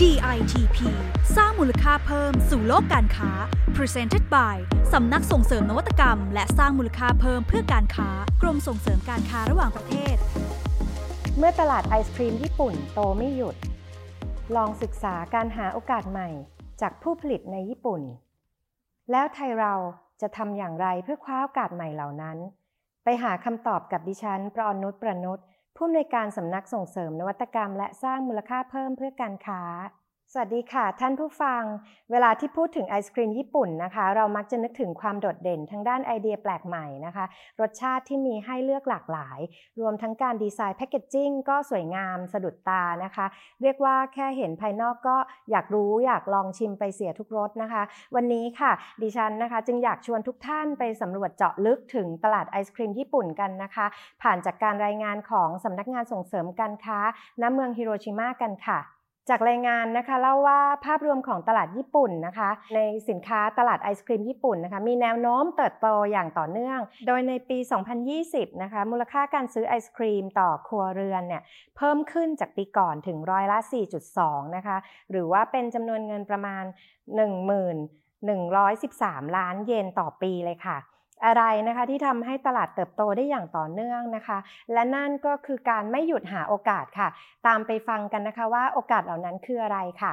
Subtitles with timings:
[0.00, 0.78] DITP
[1.36, 3.30] สร้างมูลค่าเพิ่มสู่โลกการค้า
[3.76, 4.56] Presented by
[4.92, 8.08] สำนักส่งเสริมนวัตกรรม และสร้างมูลค่าเพิ่มเพื่อการค้า
[8.42, 10.16] กรมส่งเสริมการค้าระหว่างประเทศ
[11.36, 13.56] เมื่อตลาดไอศครีมญี่ปุ่นโตไม่หยุด
[14.56, 16.28] ลองศึกษาการหาโอกาสใหม่
[16.80, 18.02] จากผู้ผลิตในญี่ปุ่น
[19.10, 19.74] แล้วไทยเรา
[20.20, 22.36] จะทำอย่างไรเพื่อคว้าโอกาสใหม่เหล่านั้น
[23.04, 25.38] ไปหาคำตอบกับดิฉัน ประอนุชประนุช
[25.76, 29.62] ผู้อำนวยการสำนักส่งเสริมนวัตกรรม และสร้างมูลค่าเพิ่มเพื่อการค้า
[30.34, 31.62] สวัสดีค่ะ ท่านผู้ฟัง
[32.10, 37.24] เวลาที่พูดถึงไอศครีมญี่ปุ่นนะคะ เรามักจะนึกถึงความโดดเด่นทั้งด้านไอเดียแปลกใหม่นะคะ
[37.60, 39.38] รสชาติที่มีให้เลือกหลากหลาย
[39.80, 43.26] รวมทั้งการดีไซน์แพคเกจจิ้งก็สวยงามสะดุดตานะคะ
[43.62, 45.16] เรียกว่าแค่เห็นภายนอกก็
[45.50, 47.82] อยากรู้อยากลองชิมไปเสียทุกรสนะคะ
[48.14, 48.72] วันนี้ค่ะ
[49.02, 53.86] ดิฉันนะคะ จึงอยากชวนทุกท่านไปสำรวจเจาะลึกถึงตลาดไอศครีมญี่ปุ่นกันนะคะ
[54.22, 56.98] ผ่านจากการรายงานของสำนักงานส่งเสริมการค้า
[57.40, 58.80] ณเมืองฮิโรชิมากันค่ะ
[59.28, 67.58] จากรายงานนะคะเล่าว่าภาพรวมของตลาดญี่ปุ่นนะคะ ในสินค้าตลาดไอศครีมญี่ปุ่นนะคะมีแนวโน้มเติบโตอย่างต่อเนื่อง โดยในปี
[68.10, 71.42] 2020 นะคะมูลค่าการซื้อไอศครีมต่อครัวเรือนเนี่ย
[71.76, 73.58] เพิ่มขึ้นจากปีก่อนถึงร้อยละ
[74.06, 74.76] 4.2 นะคะ
[75.10, 76.64] หรือว่าเป็นจำนวนเงินประมาณ
[78.30, 80.78] 1113 ล้านเยนต่อปีเลยค่ะ
[81.24, 84.38] อะไรนะคะที่ทำให้ตลาดเติบโตได้อย่างต่อเนื่องนะคะ
[84.72, 87.08] และนั่นก็คือการไม่หยุดหาโอกาสค่ะ
[87.46, 90.12] ตามไปฟังกันนะคะว่าโอกาสเหล่านั้นคืออะไรค่ะ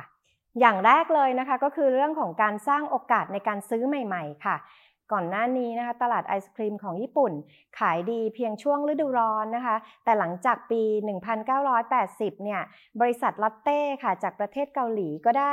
[0.60, 4.56] อย่างแรกเลยนะคะก็คือเรื่องของการสร้างโอกาสในการซื้อใหม่ ๆ ค่ะ
[5.14, 7.34] ก่อนหน้านี้นะคะตลาดไอศครีมของญี่ปุ่น
[7.80, 10.82] ขายดีเพียงช่วงฤดูร้อนนะคะ แต่หลังจากปี
[11.64, 12.62] 1980 เนี่ย
[13.02, 15.52] บริษัทลอตเต้ค่ะจากประเทศเกาหลีก็ได้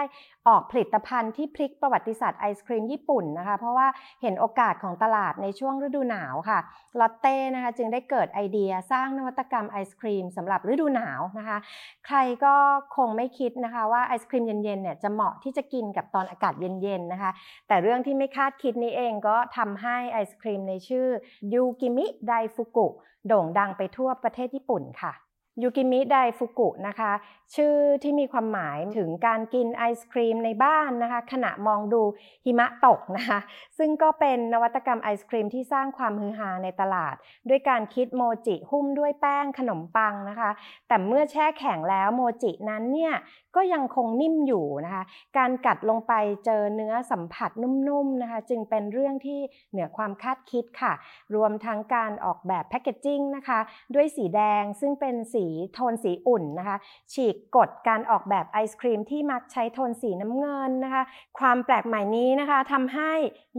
[0.48, 3.86] ออกผลิตภัณฑ์ที่พลิกประวัติศาสตร์ไอศครีมญี่ปุ่นนะคะ เพราะว่า
[4.22, 6.58] เห็นโอกาสของตลาดในช่วงฤดูหนาวค่ะ
[7.00, 11.58] Lotte นะคะจึงได้เกิดไอเดียสร้างนวัตกรรมไอศครีมสำหรับฤดูหนาวนะคะ
[12.06, 12.54] ใครก็
[12.96, 17.30] คงไม่คิดนะคะว่าไอศครีมเย็นๆเนี่ยจะเหมาะที่จะกินกับตอนอากาศเย็นๆนะคะ
[17.68, 21.08] แต่เรื่องที่ไม่คาดคิดนี้เองก็ทำให้ไอศครีมในชื่อ
[21.52, 22.88] Yukimi Daifuku
[23.26, 25.14] โด่งดังไปทั่วประเทศญี่ปุ่นค่ะ
[25.62, 27.12] Yukimi Daifuku นะคะ
[27.54, 32.02] ชื่อที่มีความหมายถึงการกินไอศครีมในบ้านนะคะ ขณะมองดู
[32.44, 33.38] หิมะตกนะคะ
[33.78, 37.14] ซึ่งก็เป็นนวัตกรรมไอศครีมที่สร้างความฮือฮาในตลาด
[37.48, 40.50] ด้วยการคิดโมจิหุ้มด้วยแป้งขนมปังนะคะ
[40.88, 43.14] แต่เมื่อแช่แข็งแล้วโมจินั้นเนี่ย
[43.56, 45.02] ก็ยังคงนิ่มอยู่นะคะ
[45.38, 46.12] การกัดลงไป
[46.46, 49.40] เจอเนื้อสัมผัสนุ่มๆนะคะ จึงเป็นเรื่องที่
[49.70, 50.92] เหนือความคาดคิดค่ะ
[51.34, 53.60] รวมทั้งการออกแบบแพคเกจจิ้งนะคะ
[53.94, 56.76] ด้วยสีแดงซึ่งเป็นสีโทนสีอุ่นนะคะ
[57.12, 61.02] ฉีกกฎการออกแบบไอศครีมที่มักใช้โทนสีน้ำเงินนะคะ
[61.38, 63.12] ความแปลกใหม่นี้นะคะทำให้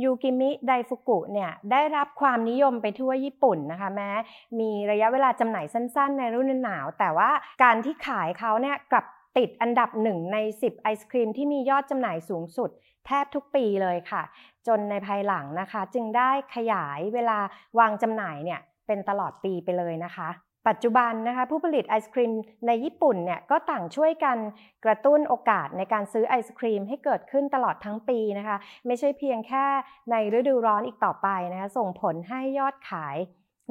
[0.04, 4.12] ยูกิมิไดฟุกุเนี่ยได้รับความนิยมไปทั่วญี่ปุ่นนะคะ แม้
[4.60, 7.32] มีระยะเวลาจำหน่ายสั้น ๆ ในฤดูหนาว แต่ว่า
[7.64, 9.06] การที่ขายเขาเนี่ยกลับ
[9.38, 12.70] ติดอันดับหนึ่งใน 10 ไอศครีมที่มียอดจำหน่ายสูงสุด
[13.06, 14.24] แทบทุกปีเลยค่ะ
[14.68, 17.40] จนในภายหลังนะคะ จึงได้ขยายเวลา
[17.80, 20.30] วางจำหน่ายเนี่ยเป็นตลอดปีไปเลยนะคะ
[20.68, 22.32] ปัจจุบันนะคะผู้ผลิตไอศครีม
[22.68, 24.38] ในญี่ปุ่นเนี่ยก็ต่างช่วยกัน
[24.86, 29.66] กระตุ้นโอกาสในการซื้อไอศครีมให้เกิดขึ้นตลอดทั้งปีนะคะ ไม่ใช่เพียงแค่
[30.12, 33.18] ในฤดูร้อนอีกต่อไปนะคะส่งผลให้ยอดขาย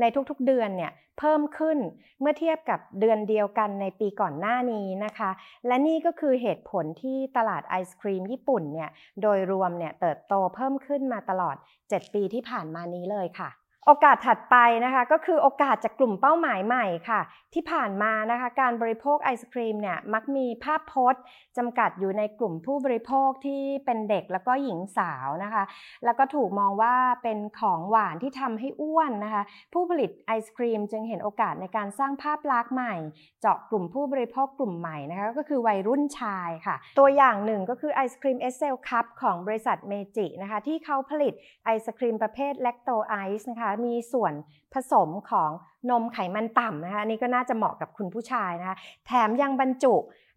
[0.00, 1.78] ในทุกๆเดือนเนี่ยเพิ่มขึ้น
[2.20, 5.30] เมื่อเทียบกับเดือนเดียวกันในปีก่อนหน้านี้นะคะ
[5.66, 8.90] และนี่ก็คือเหตุผลที่ตลาดไอศครีมญี่ปุ่นเนี่ย
[9.22, 11.56] โดยรวมเนี่ยเติบโตเพิ่มขึ้นมาตลอด
[11.86, 13.50] 7 ปีที่ผ่านมานี้เลยค่ะ
[13.88, 17.20] โอกาสถัดไปนะคะก็คือโอกาสจากกลุ่มเป้าหมายใหม่ค่ะ
[17.54, 21.22] ที่ผ่านมานะคะการบริโภคไอศครีมเนี่ยมักมีภาพพจน์
[21.56, 25.64] จำกัดอยู่ในกลุ่มผู้บริโภคที่เป็นเด็กแล้วก็หญิงสาวนะคะ
[26.04, 29.42] แล้วก็ถูกมองว่าเป็นของหวานที่ทำให้อ้วนนะคะ
[29.72, 32.94] ผู้ผลิตไอศครีมจึงเห็นโอกาสในการสร้างภาพลักษณ์ใหม่
[33.40, 41.32] เจาะกลุ่มผู้บริโภคกลุ่มใหม่นะคะก็คือวัยรุ่นชายค่ะ ตัวอย่างหนึ่งก็คือไอศครีม Essel Cup ของบริษัท Meiji นะคะที่เขาผลิต
[41.64, 44.32] ไอศครีมประเภท lacto ice นะคะมีส่วน
[44.74, 45.50] ผสมของ
[45.90, 48.76] นมไขมันต่ำนะคะอันนี้ก็น่าจะเหมาะกับคุณผู้ชายนะคะ
[49.06, 49.94] แถมยังบรรจุ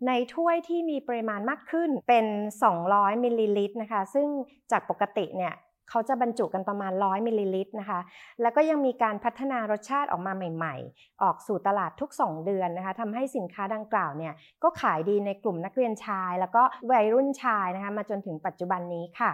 [0.08, 2.26] ในถ้วยที่มีปริมาณมากขึ้นเป็น
[2.76, 4.28] 200มิลลิลิตรนะคะ ซึ่ง
[4.72, 5.56] จากปกติเนี่ย
[5.90, 8.00] เขาจะบรรจุกันประมาณ 100มิลลิลิตรนะคะ
[8.42, 16.62] แล้วก็ยังมีการพัฒนารสชาติออกมาใหม่ ๆ ออกสู่ตลาดทุก 2 เดือนนะคะทำให้สินค้าดังกล่าวเนี่ยก็ขายดีในกลุ่มนักเรียนชาย แล้วก็
[16.92, 19.32] วัยรุ่นชายนะคะ มาจนถึงปัจจุบันนี้ค่ะ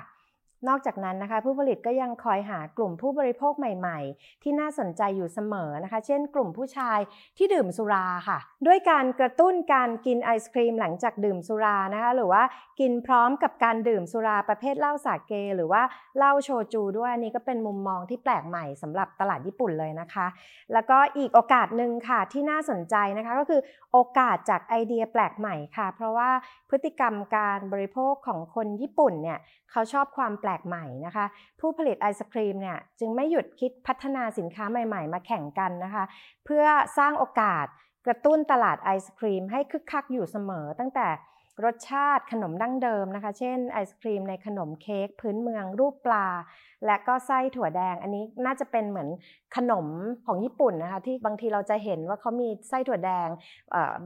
[0.68, 7.00] นอกจากนั้นนะคะผู้ผลิตก็ยังคอยหากลุ่มผู้บริโภคใหม่ๆ ที่น่าสนใจอยู่เสมอนะคะ เช่น กลุ่มผู้ชาย
[7.38, 12.44] ที่ดื่มสุราค่ะ ด้วยการกระตุ้นการกินไอศครีมหลังจากดื่มสุรานะคะหรือว่า
[12.80, 15.82] กินพร้อมกับการดื่มสุราประเภทเหล้าสาเก หรือว่า
[16.18, 20.28] เหล้าโชจูด้วยอันนี้ก็เป็นมุมมองที่แปลกใหม่สำหรับตลาดญี่ปุ่นเลยนะคะ
[20.74, 26.30] แล้วก็อีกโอกาสหนึ่งค่ะที่น่าสนใจนะคะก็คือโอกาสจากไอเดียแปลกใหม่ค่ะ เพราะว่า
[26.70, 29.40] พฤติกรรมการบริโภคของคนญี่ปุ่นเนี่ย
[29.72, 31.26] เขาชอบความแปลกใหม่นะคะ
[31.60, 36.04] ผู้ผลิตไอศครีมเนี่ยจึงไม่หยุดคิดพัฒนาสินค้าใหม่ ๆ มาแข่งกันนะคะ
[36.46, 36.66] เพื่อ
[36.98, 37.66] สร้างโอกาส
[38.06, 41.08] กระตุ้นตลาดไอศครีมให้คึกคักอยู่เสมอตั้งแต่
[41.64, 46.28] รสชาติขนมดั้งเดิมนะคะ เช่นไอศครีมในขนมเค้กพื้นเมืองรูปปลา
[46.86, 49.10] และก็ไส้ถั่วแดง อันนี้น่าจะเป็นเหมือน
[49.56, 49.88] ขนม
[50.26, 53.28] ของญี่ปุ่นนะคะ ที่บางทีเราจะเห็นว่าเขามีไส้ถั่วแดง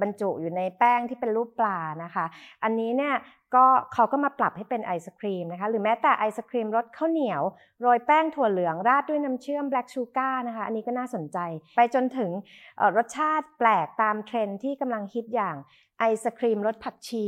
[0.01, 2.25] บรรจุอยู่ในแป้งที่เป็นรูปปลานะคะ
[2.63, 3.15] อันนี้เนี่ย
[3.55, 7.41] ก็เขาก็มาปรับให้เป็นไอศครีมนะคะ หรือแม้แต่ไอศครีมรสข้าวเหนียว
[7.81, 11.37] โรยแป้งถั่วเหลืองราดด้วยน้ำเชื่อม black sugar นะคะอันนี้ก็น่าสนใจ
[11.75, 12.29] ไปจนถึง
[12.97, 15.57] รสชาติแปลกตามเทรนด์ที่กำลังฮิตอย่าง
[15.99, 17.25] ไอศครีมรสผักชี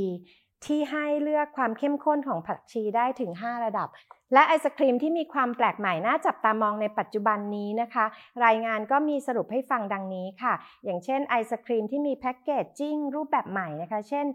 [0.65, 3.87] ที่ให้เลือกความเข้มข้นของผักชีได้ถึง 5 ระดับ
[4.33, 8.05] และไอศครีมที่มีความแปลกใหม่น่าจับตามองในปัจจุบันนี้นะคะ
[8.45, 10.53] รายงานก็มีสรุปให้ฟังดังนี้ค่ะ
[10.85, 14.25] อย่างเช่นไอศครีมที่มีแพ็กเกจจิ้งรูปแบบใหม่นะคะ เช่น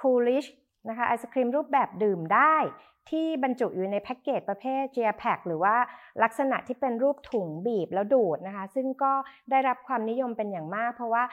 [0.00, 0.48] Coolish
[0.88, 2.56] นะคะไอศครีมรูปแบบดื่มได้
[3.10, 5.76] ที่บรรจุอยู่ในแพ็กเกจประเภท g จ p a c หรือว่า
[6.22, 9.12] ลักษณะที่เป็นรูปถุงบีบแล้วดูดนะคะ ซึ่งก็
[9.50, 11.24] ได้รับความนิยมเป็นอย่างมาก เพราะว่า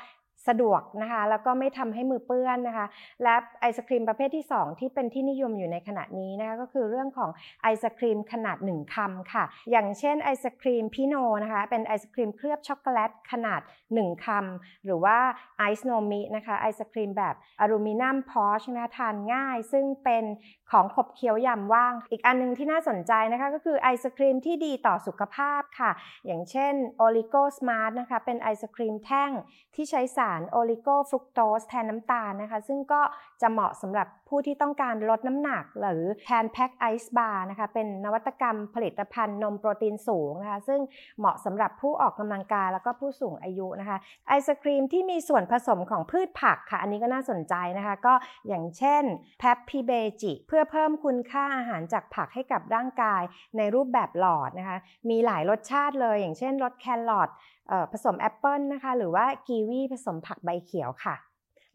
[0.48, 2.86] สะดวกนะคะ แล้วก็ไม่ทำให้มือเปื้อนนะคะ
[3.24, 7.30] และไอศครีมประเภทที่ 2 ที่เป็นที่นิยมอยู่ในขณะนี้นะคะก็คือเรื่องของ
[7.62, 13.62] ไอศครีมขนาด 1คำค่ะ อย่างเช่นไอศครีม Pino นะคะ เป็นไอศครีมเคลือบช็อกโกแลตขนาด
[13.94, 15.18] 1คำหรือว่า
[15.58, 20.24] ไอซ์โนมินะคะไอศครีมแบบอลูมิเนียม pouch นะทานง่าย ซึ่งเป็น
[20.72, 25.92] ของขบเคี้ยวยามว่าง อีกอันนึงที่น่าสนใจนะคะก็คือไอศครีมที่ดีต่อสุขภาพค่ะ
[26.26, 29.32] อย่างเช่น Oligo Smart นะคะเป็นไอศครีมแท่ง
[29.76, 33.02] ที่ใช้สารโอลิโกฟรุกโตสแทนน้ำตาลนะคะ ซึ่งก็
[33.42, 40.80] จะเหมาะสำหรับ ผู้ที่ต้องการลดน้ำหนัก หรือ Tanpact Ice Bar นะคะเป็นนวัตกรรมผลิตภัณฑ์นมโปรตีนสูงนะคะซึ่ง
[41.20, 43.98] เหมาะสำหรับผู้ออกกำลังกายแล้วก็ผู้สูงอายุนะคะ
[44.28, 48.14] ไอศครีมที่มีส่วนผสมของพืชผักค่ะ อันนี้ก็น่าสนใจนะคะ ก็
[48.48, 49.04] อย่างเช่น
[49.40, 49.92] แพปพีเบ
[50.22, 53.22] จิเพื่อเพิ่มคุณค่าอาหารจากผักให้กับร่างกาย
[53.58, 54.78] ในรูปแบบหลอดนะคะ
[55.10, 57.30] มีหลายรสชาติเลย อย่างเช่นรสแครอท
[57.92, 61.18] ผสมแอปเปิลนะคะ หรือว่ากีวีผสมผักใบเขียวค่ะ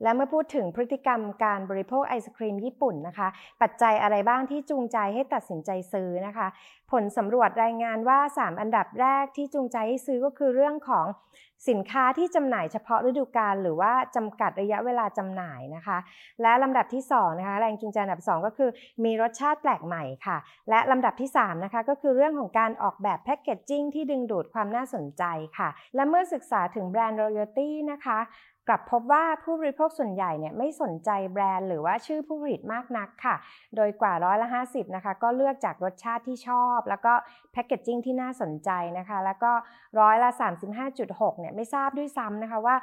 [0.02, 3.28] และเมื่อพูดถึงพฤติกรรมการบริโภคไอศครีมญี่ปุ่นนะคะ
[3.62, 6.46] ปัจจัยอะไรบ้างที่จูงใจให้ตัดสินใจซื้อนะคะ
[6.90, 11.06] ผลสำรวจรายงานว่า 3 อันดับแรกที่จูงใจให้ซื้อก็คือเรื่องของ
[11.68, 15.98] สินค้าที่จำหน่ายเฉพาะฤดูกาลหรือว่าจำกัดระยะเวลาจำหน่ายนะคะ
[16.42, 18.70] และลำดับที่2นะคะแรงจูงใจอันดับ 2 ก็คือ
[19.04, 20.36] มีรสชาติแปลกใหม่ค่ะ
[20.70, 25.24] และลำดับที่3นะคะก็คือเรื่องของการออกแบบแพคเกจจิ้งที่ดึงดูดความน่าสนใจ
[25.58, 28.18] ค่ะ และเมื่อศึกษาถึงแบรนด์ royalty นะคะ
[28.68, 33.36] กลับพบว่าผู้บริโภคส่วนใหญ่เนี่ยไม่สนใจแบรนด์หรือว่าชื่อผู้ผลิตมากนักค่ะ
[33.76, 37.12] โดยกว่าร้อยละ50นะคะก็เลือกจากรสชาติที่ชอบ แล้วก็
[37.52, 39.52] แพคเกจจิ้งที่น่าสนใจนะคะ แล้วก็
[40.00, 40.30] ร้อยละ
[40.86, 42.76] 35.6เนี่ยไม่ทราบด้วยซ้ำนะคะว่า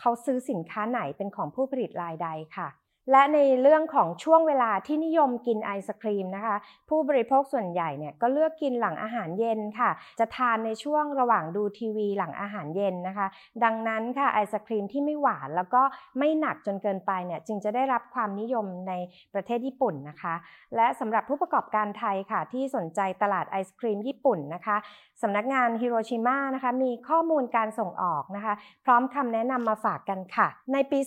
[0.00, 2.68] เขาซื้อสินค้าไหนเป็นของผู้ผลิตรายใดค่ะ
[3.10, 6.56] และในเรื่องของช่วงเวลาที่นิยมกินไอศครีมนะคะ
[6.88, 13.26] ผู้บริโภคส่วนใหญ่เนี่ยก็เลือกกินหลังอาหารเย็นค่ะ จะทานในช่วงระหว่างดูทีวีหลังอาหารเย็นนะคะ
[13.64, 15.82] ดังนั้นค่ะไอศครีมที่ไม่หวานแล้วก็
[16.18, 18.92] ไม่หนักจนเกินไปเนี่ยจึงจะได้รับความนิยมใน
[19.34, 20.34] ประเทศญี่ปุ่นนะคะ
[20.76, 24.76] และสำหรับผู้ประกอบการไทยค่ะ ที่สนใจตลาดไอศครีมญี่ปุ่นนะคะ
[25.22, 28.54] สำนักงานฮิโรชิมานะคะมีข้อมูลการส่งออกนะคะ
[28.84, 30.98] พร้อมคำแนะนำมาฝากกันค่ะ ในปี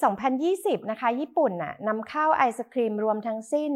[0.42, 3.72] 2020 นะคะ ญี่ปุ่นน่ะนำเข้าไอศครีมรวมทั้งสิ้น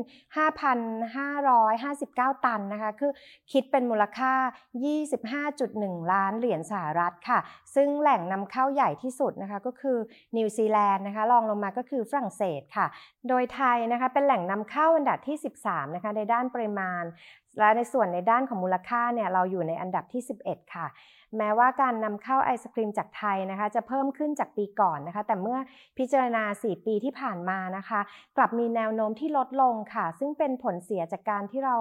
[1.19, 3.11] 5,559 ตันนะคะคือ
[3.51, 4.33] คิดเป็นมูลค่า
[5.37, 7.39] 25.1 ล้านเหรียญสหรัฐค่ะ
[7.75, 9.97] ซึ่งแหล่งนำเข้าใหญ่ที่สุดนะคะก็คือ
[10.37, 12.87] นิวซีแลนด์นะคะรองลงมาก็คือฝรั่งเศสค่ะ
[13.27, 17.03] โดยไทยนะคะเป็นแหล่งนำเข้าอันดับที่ 13นะคะในด้านปริมาณ
[17.59, 20.87] และในส่วนในด้านของมูลค่าเนี่ยเราอยู่ในอันดับที่ 11 ค่ะ
[21.37, 25.57] แม้ว่าการนำเข้าไอศครีมจากไทยนะคะ จะเพิ่มขึ้นจากปีก่อนนะคะ แต่เมื่อ
[25.97, 27.99] พิจารณา 4 ปีที่ผ่านมานะคะ
[28.37, 31.75] กลับมีแนวโน้มที่ลดลงค่ะ ซึ่งเป็นผลเสียจากการที่เรา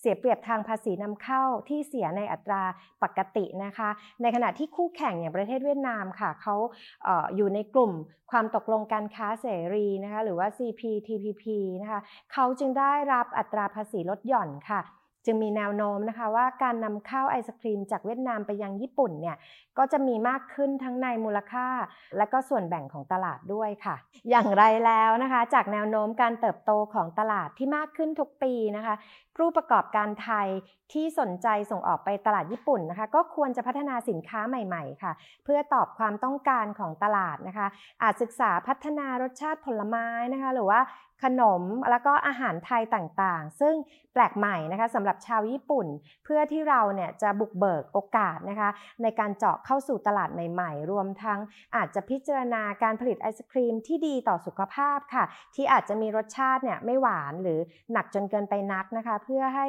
[0.00, 2.62] เสียเปรียบทางภาษีนำเข้าที่เสียในอัตรา
[3.02, 3.88] ปกตินะคะ
[4.22, 6.56] ในขณะที่คู่แข่งอย่างประเทศเวียดนามค่ะเขา
[7.04, 7.92] เอออยู่ในกลุ่ม
[8.30, 11.44] ความตกลงการค้าเสรีนะคะหรือว่า CPTPP
[11.82, 12.00] นะคะ
[12.32, 14.82] เขาจึงได้รับอัตราภาษีลดหย่อนค่ะ
[15.26, 19.36] จึงมีแนวโน้มนะคะว่าการนำเข้าไอศครีมจากเวียดนามไปยังญี่ปุ่นเนี่ย
[19.78, 21.68] ก็จะมีมากขึ้นทั้งในมูลค่า
[22.16, 23.96] และก็ส่วนแบ่งของตลาดด้วยค่ะ
[24.30, 28.94] อย่างไรแล้วนะคะ จากแนวโน้มการเติบโตของตลาดที่มากขึ้นทุกปีนะคะ
[29.36, 30.48] ผู้ประกอบการไทย
[30.92, 35.12] ที่สนใจส่งออกไปตลาดญี่ปุ่นนะคะ ก็ควรจะพัฒนาสินค้าใหม่ ๆ ค่ะ
[35.44, 37.66] เพื่อตอบความต้องการของตลาดนะคะ
[38.02, 40.80] อาจศึกษาพัฒนารสชาติผลไม้นะคะ หรือว่า
[41.22, 43.74] ขนมแล้วก็อาหารไทยต่างๆ ซึ่ง
[44.12, 45.86] แปลกใหม่นะคะสำหรับชาวญี่ปุ่น
[46.24, 48.70] เพื่อที่เราเนี่ยจะบุกเบิกโอกาสนะคะ
[49.02, 51.38] ในการเจาะเข้าสู่ตลาดใหม่ ๆ รวมทั้ง
[51.76, 57.58] อาจจะพิจารณาการผลิตไอศครีมที่ดีต่อสุขภาพค่ะ ที่อาจจะมีรสชาติเนี่ยไม่หวานหรือ
[57.92, 59.66] หนักจนเกินไปนักนะคะ เพื่อให้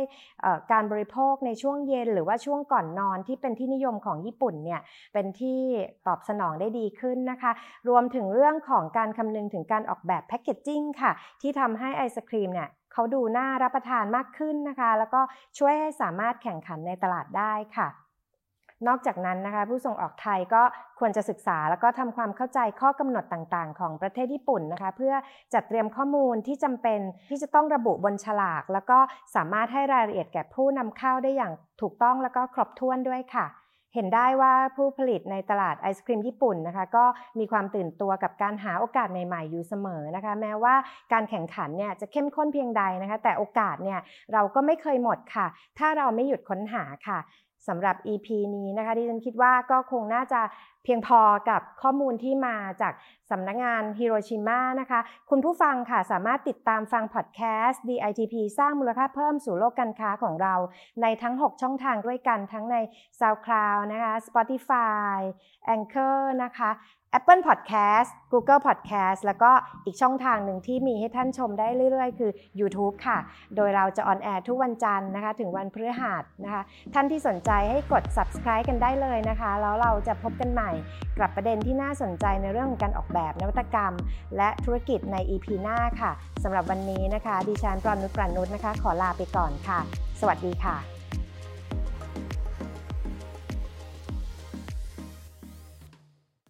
[0.71, 4.81] การบริโภคในช่วงเย็น หรือว่าช่วงก่อนนอนที่เป็นที่นิยมของญี่ปุ่นเนี่ย
[5.13, 5.61] เป็นที่
[6.07, 7.51] ตอบสนองได้ดีขึ้นนะคะ
[7.89, 11.11] รวมถึงเรื่องของการคำนึงถึงการออกแบบแพคเกจจิ้งค่ะ
[11.41, 15.21] ที่ทำให้ไอศครีมเนี่ยเขาดูน่ารับประทานมากขึ้นนะคะ แล้วก็
[15.57, 17.87] ช่วยให้สามารถแข่งขันในตลาดได้ค่ะ
[18.87, 20.63] นอกจากนั้นนะคะ ผู้ส่งออกไทยก็
[20.99, 25.13] ควรจะศึกษาแล้วก็ทำความเข้าใจข้อกำหนดต่างๆ ของประเทศญี่ปุ่นนะคะ เพื่อ
[25.53, 26.99] จัดเตรียมข้อมูลที่จำเป็น
[27.29, 28.99] ที่จะต้องระบุบนฉลาก แล้วก็
[29.35, 33.45] สามารถให้รายละเอียดแก่ผู้นำเข้าได้อย่างถูกต้องแล้วก็ครบถ้วนด้วยค่ะ
[33.95, 37.05] เห็นได้ว่าผู้ผลิตในตลาดไอศครีมญี่ปุ่นนะคะก็
[37.39, 40.75] มีความตื่นตัวกับการหาโอกาสใหม่ ๆ อยู่เสมอนะคะ แม้ว่า
[41.13, 43.99] การแข่งขันเนี่ยจะเข้มข้นเพียงใดนะคะ แต่โอกาสเนี่ย
[44.33, 45.47] เราก็ไม่เคยหมดค่ะ
[45.79, 47.19] ถ้าเราไม่หยุดค้นหาค่ะ
[47.67, 50.41] สำหรับ EP นี้นะคะที่ฉันคิดว่าก็คงน่าจะ
[50.85, 52.93] เพียงพอกับข้อมูลที่มาจาก
[53.31, 54.99] สำนักงงานฮิโรชิมานะคะ
[55.29, 60.55] คุณผู้ฟังค่ะสามารถติดตามฟังพอดแคสต์ DITP สร้างมูลค่าเพิ่มสู่โลกการค้าของเรา
[61.01, 62.75] ในทั้ง 6 ช่องทางด้วยกันทั้งใน
[63.19, 65.17] SoundCloud นะคะ Spotify
[65.75, 66.71] Anchor นะคะ
[67.17, 69.51] Apple Podcast Google Podcast แล้วก็
[69.85, 73.17] อีกช่องทางหนึ่งที่มีให้ท่านชมได้เรื่อยๆ คือ YouTube ค่ะ
[73.55, 76.61] โดยเราจะออนแอร์ทุกวันจันทร์นะคะ ถึงวันพฤหัสนะคะ
[76.93, 80.71] ท่านที่สนใจให้กด subscribe กันได้เลยนะคะ แล้วเราจะพบกันใหม่
[81.19, 83.93] กับประเด็นที่น่าสนใจในเรื่องของการออกแบบนวัตกรรม
[84.37, 86.11] และธุรกิจใน EP หน้าค่ะ
[86.43, 89.79] สำหรับวันนี้นะคะ ดิฉันปรานุชปรานุชนะคะ ขอลาไปก่อนค่ะ
[90.19, 90.94] สวัสดีค่ะ